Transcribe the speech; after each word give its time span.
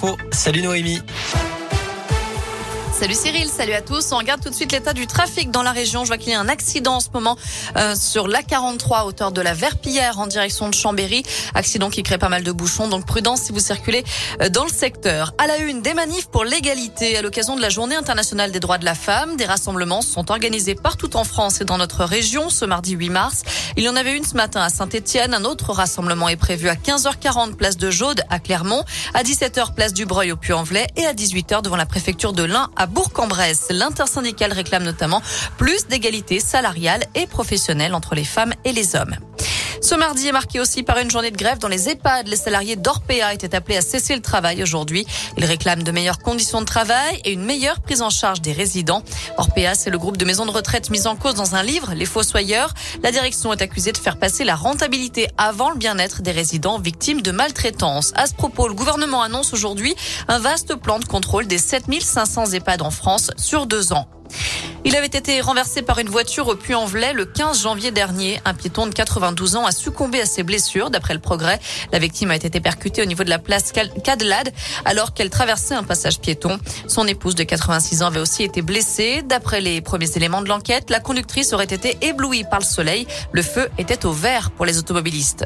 Oh, 0.00 0.16
salut 0.30 0.62
Noémie. 0.62 1.02
Salut 2.92 3.14
Cyril, 3.14 3.48
salut 3.48 3.74
à 3.74 3.82
tous. 3.82 4.12
On 4.12 4.18
regarde 4.18 4.42
tout 4.42 4.50
de 4.50 4.54
suite 4.54 4.72
l'état 4.72 4.92
du 4.92 5.06
trafic 5.06 5.50
dans 5.50 5.62
la 5.62 5.72
région. 5.72 6.04
Je 6.04 6.08
vois 6.08 6.18
qu'il 6.18 6.32
y 6.32 6.34
a 6.34 6.40
un 6.40 6.48
accident 6.48 6.96
en 6.96 7.00
ce 7.00 7.08
moment 7.12 7.36
euh, 7.76 7.94
sur 7.94 8.28
l'A43 8.28 8.94
à 8.94 9.04
hauteur 9.04 9.30
de 9.30 9.40
la 9.40 9.54
Verpillière 9.54 10.18
en 10.18 10.26
direction 10.26 10.68
de 10.68 10.74
Chambéry. 10.74 11.22
Accident 11.54 11.90
qui 11.90 12.02
crée 12.02 12.18
pas 12.18 12.28
mal 12.28 12.42
de 12.42 12.50
bouchons, 12.50 12.88
donc 12.88 13.06
prudence 13.06 13.42
si 13.42 13.52
vous 13.52 13.60
circulez 13.60 14.04
euh, 14.40 14.48
dans 14.48 14.64
le 14.64 14.70
secteur. 14.70 15.32
À 15.38 15.46
la 15.46 15.58
une, 15.58 15.80
des 15.82 15.94
manifs 15.94 16.28
pour 16.28 16.44
l'égalité 16.44 17.16
à 17.16 17.22
l'occasion 17.22 17.56
de 17.56 17.62
la 17.62 17.68
Journée 17.68 17.94
internationale 17.94 18.50
des 18.50 18.60
droits 18.60 18.78
de 18.78 18.84
la 18.84 18.94
femme. 18.94 19.36
Des 19.36 19.46
rassemblements 19.46 20.02
sont 20.02 20.30
organisés 20.30 20.74
partout 20.74 21.16
en 21.16 21.24
France 21.24 21.60
et 21.60 21.64
dans 21.64 21.78
notre 21.78 22.04
région 22.04 22.50
ce 22.50 22.64
mardi 22.64 22.92
8 22.92 23.10
mars. 23.10 23.42
Il 23.76 23.84
y 23.84 23.88
en 23.88 23.96
avait 23.96 24.16
une 24.16 24.24
ce 24.24 24.34
matin 24.34 24.60
à 24.60 24.70
Saint-Etienne. 24.70 25.34
Un 25.34 25.44
autre 25.44 25.72
rassemblement 25.72 26.28
est 26.28 26.36
prévu 26.36 26.68
à 26.68 26.74
15h40 26.74 27.54
place 27.54 27.76
de 27.76 27.90
Jaude 27.90 28.22
à 28.30 28.40
Clermont, 28.40 28.82
à 29.14 29.22
17h 29.22 29.74
place 29.74 29.92
du 29.92 30.04
Breuil 30.06 30.32
au 30.32 30.36
Puy-en-Velay 30.36 30.86
et 30.96 31.06
à 31.06 31.12
18h 31.12 31.62
devant 31.62 31.76
la 31.76 31.86
préfecture 31.86 32.32
de 32.32 32.42
l'Ain 32.42 32.68
à 32.78 32.86
Bourg-en-Bresse. 32.86 33.66
L'intersyndicale 33.70 34.52
réclame 34.52 34.84
notamment 34.84 35.20
plus 35.58 35.86
d'égalité 35.88 36.40
salariale 36.40 37.04
et 37.14 37.26
professionnelle 37.26 37.94
entre 37.94 38.14
les 38.14 38.24
femmes 38.24 38.54
et 38.64 38.72
les 38.72 38.96
hommes. 38.96 39.16
Ce 39.80 39.94
mardi 39.94 40.26
est 40.26 40.32
marqué 40.32 40.58
aussi 40.60 40.82
par 40.82 40.98
une 40.98 41.10
journée 41.10 41.30
de 41.30 41.36
grève 41.36 41.58
dans 41.58 41.68
les 41.68 41.88
EHPAD. 41.88 42.26
Les 42.26 42.36
salariés 42.36 42.76
d'Orpea 42.76 43.32
étaient 43.32 43.54
appelés 43.54 43.76
à 43.76 43.80
cesser 43.80 44.14
le 44.14 44.22
travail 44.22 44.62
aujourd'hui. 44.62 45.06
Ils 45.36 45.44
réclament 45.44 45.84
de 45.84 45.92
meilleures 45.92 46.18
conditions 46.18 46.60
de 46.60 46.66
travail 46.66 47.20
et 47.24 47.32
une 47.32 47.44
meilleure 47.44 47.80
prise 47.80 48.02
en 48.02 48.10
charge 48.10 48.40
des 48.40 48.52
résidents. 48.52 49.02
Orpea, 49.36 49.74
c'est 49.74 49.90
le 49.90 49.98
groupe 49.98 50.16
de 50.16 50.24
maisons 50.24 50.46
de 50.46 50.50
retraite 50.50 50.90
mis 50.90 51.06
en 51.06 51.14
cause 51.14 51.34
dans 51.34 51.54
un 51.54 51.62
livre, 51.62 51.94
Les 51.94 52.06
Fossoyeurs. 52.06 52.74
La 53.02 53.12
direction 53.12 53.52
est 53.52 53.62
accusée 53.62 53.92
de 53.92 53.98
faire 53.98 54.18
passer 54.18 54.44
la 54.44 54.56
rentabilité 54.56 55.28
avant 55.38 55.70
le 55.70 55.76
bien-être 55.76 56.22
des 56.22 56.32
résidents 56.32 56.78
victimes 56.78 57.22
de 57.22 57.30
maltraitance. 57.30 58.12
À 58.16 58.26
ce 58.26 58.34
propos, 58.34 58.66
le 58.66 58.74
gouvernement 58.74 59.22
annonce 59.22 59.52
aujourd'hui 59.52 59.94
un 60.26 60.40
vaste 60.40 60.74
plan 60.74 60.98
de 60.98 61.04
contrôle 61.04 61.46
des 61.46 61.58
7500 61.58 62.52
EHPAD 62.52 62.82
en 62.82 62.90
France 62.90 63.30
sur 63.36 63.66
deux 63.66 63.92
ans. 63.92 64.08
Il 64.84 64.96
avait 64.96 65.06
été 65.06 65.40
renversé 65.40 65.82
par 65.82 65.98
une 65.98 66.08
voiture 66.08 66.48
au 66.48 66.54
Puy-en-Velay 66.54 67.12
le 67.12 67.24
15 67.24 67.62
janvier 67.62 67.90
dernier. 67.90 68.40
Un 68.44 68.54
piéton 68.54 68.86
de 68.86 68.94
92 68.94 69.56
ans 69.56 69.66
a 69.66 69.72
succombé 69.72 70.20
à 70.20 70.26
ses 70.26 70.42
blessures. 70.42 70.90
D'après 70.90 71.14
le 71.14 71.20
progrès, 71.20 71.60
la 71.92 71.98
victime 71.98 72.30
a 72.30 72.36
été 72.36 72.60
percutée 72.60 73.02
au 73.02 73.04
niveau 73.04 73.24
de 73.24 73.30
la 73.30 73.38
place 73.38 73.72
Cadelade 73.72 74.52
alors 74.84 75.14
qu'elle 75.14 75.30
traversait 75.30 75.74
un 75.74 75.82
passage 75.82 76.20
piéton. 76.20 76.58
Son 76.86 77.06
épouse 77.06 77.34
de 77.34 77.42
86 77.42 78.02
ans 78.02 78.06
avait 78.06 78.20
aussi 78.20 78.44
été 78.44 78.62
blessée. 78.62 79.22
D'après 79.24 79.60
les 79.60 79.80
premiers 79.80 80.16
éléments 80.16 80.42
de 80.42 80.48
l'enquête, 80.48 80.90
la 80.90 81.00
conductrice 81.00 81.52
aurait 81.52 81.64
été 81.64 81.98
éblouie 82.00 82.44
par 82.44 82.60
le 82.60 82.64
soleil. 82.64 83.06
Le 83.32 83.42
feu 83.42 83.68
était 83.78 84.06
au 84.06 84.12
vert 84.12 84.50
pour 84.52 84.64
les 84.64 84.78
automobilistes. 84.78 85.44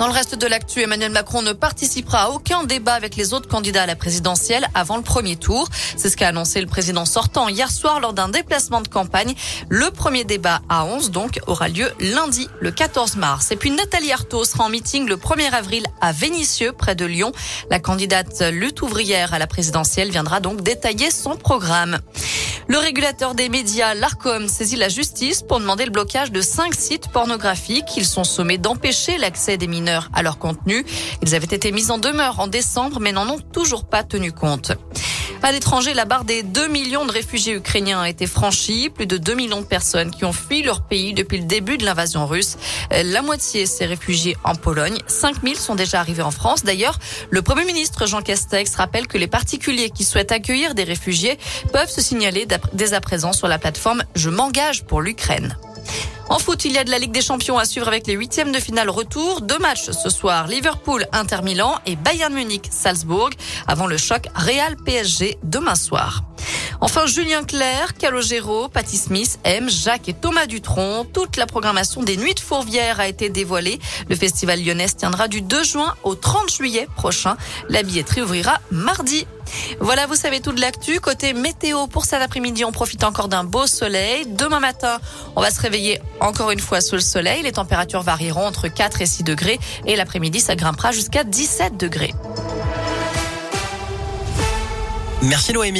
Dans 0.00 0.06
le 0.06 0.14
reste 0.14 0.34
de 0.34 0.46
l'actu, 0.46 0.80
Emmanuel 0.80 1.12
Macron 1.12 1.42
ne 1.42 1.52
participera 1.52 2.22
à 2.22 2.28
aucun 2.30 2.64
débat 2.64 2.94
avec 2.94 3.16
les 3.16 3.34
autres 3.34 3.50
candidats 3.50 3.82
à 3.82 3.86
la 3.86 3.96
présidentielle 3.96 4.66
avant 4.72 4.96
le 4.96 5.02
premier 5.02 5.36
tour. 5.36 5.68
C'est 5.94 6.08
ce 6.08 6.16
qu'a 6.16 6.28
annoncé 6.28 6.62
le 6.62 6.66
président 6.66 7.04
sortant 7.04 7.50
hier 7.50 7.70
soir 7.70 8.00
lors 8.00 8.14
d'un 8.14 8.30
déplacement 8.30 8.80
de 8.80 8.88
campagne. 8.88 9.34
Le 9.68 9.90
premier 9.90 10.24
débat 10.24 10.62
à 10.70 10.86
11 10.86 11.10
donc 11.10 11.38
aura 11.46 11.68
lieu 11.68 11.92
lundi 12.00 12.48
le 12.60 12.70
14 12.70 13.16
mars. 13.16 13.50
Et 13.50 13.56
puis 13.56 13.70
Nathalie 13.70 14.10
Arthaud 14.10 14.46
sera 14.46 14.64
en 14.64 14.70
meeting 14.70 15.06
le 15.06 15.16
1er 15.16 15.52
avril 15.52 15.84
à 16.00 16.12
Vénissieux 16.12 16.72
près 16.72 16.94
de 16.94 17.04
Lyon. 17.04 17.32
La 17.68 17.78
candidate 17.78 18.40
lutte 18.40 18.80
ouvrière 18.80 19.34
à 19.34 19.38
la 19.38 19.46
présidentielle 19.46 20.10
viendra 20.10 20.40
donc 20.40 20.62
détailler 20.62 21.10
son 21.10 21.36
programme. 21.36 21.98
Le 22.70 22.78
régulateur 22.78 23.34
des 23.34 23.48
médias, 23.48 23.94
l'ARCOM, 23.94 24.46
saisit 24.46 24.76
la 24.76 24.88
justice 24.88 25.42
pour 25.42 25.58
demander 25.58 25.86
le 25.86 25.90
blocage 25.90 26.30
de 26.30 26.40
cinq 26.40 26.72
sites 26.72 27.08
pornographiques. 27.08 27.96
Ils 27.96 28.04
sont 28.04 28.22
sommés 28.22 28.58
d'empêcher 28.58 29.18
l'accès 29.18 29.56
des 29.56 29.66
mineurs 29.66 30.08
à 30.14 30.22
leur 30.22 30.38
contenu. 30.38 30.86
Ils 31.20 31.34
avaient 31.34 31.46
été 31.46 31.72
mis 31.72 31.90
en 31.90 31.98
demeure 31.98 32.38
en 32.38 32.46
décembre, 32.46 33.00
mais 33.00 33.10
n'en 33.10 33.28
ont 33.28 33.40
toujours 33.40 33.88
pas 33.88 34.04
tenu 34.04 34.30
compte. 34.30 34.70
À 35.42 35.52
l'étranger, 35.52 35.94
la 35.94 36.04
barre 36.04 36.24
des 36.24 36.42
2 36.42 36.68
millions 36.68 37.06
de 37.06 37.12
réfugiés 37.12 37.54
ukrainiens 37.54 38.00
a 38.00 38.08
été 38.10 38.26
franchie. 38.26 38.90
Plus 38.90 39.06
de 39.06 39.16
2 39.16 39.34
millions 39.34 39.60
de 39.60 39.66
personnes 39.66 40.10
qui 40.10 40.24
ont 40.26 40.32
fui 40.32 40.62
leur 40.62 40.82
pays 40.82 41.14
depuis 41.14 41.38
le 41.38 41.44
début 41.44 41.78
de 41.78 41.84
l'invasion 41.84 42.26
russe. 42.26 42.58
La 42.90 43.22
moitié 43.22 43.64
s'est 43.64 43.86
réfugiée 43.86 44.36
en 44.44 44.54
Pologne. 44.54 44.98
5 45.06 45.42
000 45.42 45.54
sont 45.54 45.74
déjà 45.74 45.98
arrivés 46.00 46.22
en 46.22 46.30
France. 46.30 46.62
D'ailleurs, 46.62 46.98
le 47.30 47.40
Premier 47.40 47.64
ministre 47.64 48.06
Jean 48.06 48.20
Castex 48.20 48.74
rappelle 48.74 49.06
que 49.06 49.16
les 49.16 49.28
particuliers 49.28 49.90
qui 49.90 50.04
souhaitent 50.04 50.32
accueillir 50.32 50.74
des 50.74 50.84
réfugiés 50.84 51.38
peuvent 51.72 51.90
se 51.90 52.02
signaler 52.02 52.46
dès 52.74 52.92
à 52.92 53.00
présent 53.00 53.32
sur 53.32 53.48
la 53.48 53.58
plateforme 53.58 54.04
Je 54.14 54.28
m'engage 54.28 54.84
pour 54.84 55.00
l'Ukraine. 55.00 55.56
En 56.30 56.38
foot, 56.38 56.64
il 56.64 56.70
y 56.70 56.78
a 56.78 56.84
de 56.84 56.92
la 56.92 56.98
Ligue 56.98 57.10
des 57.10 57.22
Champions 57.22 57.58
à 57.58 57.64
suivre 57.64 57.88
avec 57.88 58.06
les 58.06 58.14
huitièmes 58.14 58.52
de 58.52 58.60
finale 58.60 58.88
retour. 58.88 59.40
Deux 59.40 59.58
matchs 59.58 59.90
ce 59.90 60.08
soir, 60.08 60.46
Liverpool, 60.46 61.04
Inter 61.10 61.42
Milan 61.42 61.74
et 61.86 61.96
Bayern 61.96 62.32
Munich, 62.32 62.68
Salzbourg, 62.70 63.30
avant 63.66 63.88
le 63.88 63.96
choc 63.96 64.28
Real 64.36 64.76
PSG 64.76 65.38
demain 65.42 65.74
soir. 65.74 66.22
Enfin, 66.82 67.06
Julien 67.06 67.44
Clerc, 67.44 67.94
Calogero, 67.98 68.68
Patty 68.68 68.96
Smith, 68.96 69.38
M, 69.44 69.68
Jacques 69.68 70.08
et 70.08 70.14
Thomas 70.14 70.46
Dutronc. 70.46 71.04
Toute 71.12 71.36
la 71.36 71.44
programmation 71.44 72.02
des 72.02 72.16
Nuits 72.16 72.34
de 72.34 72.40
Fourvière 72.40 73.00
a 73.00 73.06
été 73.06 73.28
dévoilée. 73.28 73.78
Le 74.08 74.16
festival 74.16 74.64
lyonnais 74.64 74.88
tiendra 74.88 75.28
du 75.28 75.42
2 75.42 75.62
juin 75.62 75.94
au 76.04 76.14
30 76.14 76.50
juillet 76.50 76.88
prochain. 76.96 77.36
La 77.68 77.82
billetterie 77.82 78.22
ouvrira 78.22 78.60
mardi. 78.70 79.26
Voilà, 79.80 80.06
vous 80.06 80.14
savez 80.14 80.40
tout 80.40 80.52
de 80.52 80.60
l'actu. 80.60 81.00
Côté 81.00 81.34
météo, 81.34 81.86
pour 81.86 82.06
cet 82.06 82.22
après-midi, 82.22 82.64
on 82.64 82.72
profite 82.72 83.04
encore 83.04 83.28
d'un 83.28 83.44
beau 83.44 83.66
soleil. 83.66 84.24
Demain 84.26 84.60
matin, 84.60 85.00
on 85.36 85.42
va 85.42 85.50
se 85.50 85.60
réveiller 85.60 86.00
encore 86.20 86.50
une 86.50 86.60
fois 86.60 86.80
sous 86.80 86.94
le 86.94 87.02
soleil. 87.02 87.42
Les 87.42 87.52
températures 87.52 88.02
varieront 88.02 88.46
entre 88.46 88.68
4 88.68 89.02
et 89.02 89.06
6 89.06 89.24
degrés. 89.24 89.58
Et 89.86 89.96
l'après-midi, 89.96 90.40
ça 90.40 90.56
grimpera 90.56 90.92
jusqu'à 90.92 91.24
17 91.24 91.76
degrés. 91.76 92.14
Merci 95.22 95.52
Noémie. 95.52 95.68